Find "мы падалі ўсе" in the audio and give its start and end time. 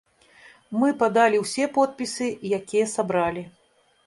0.83-1.67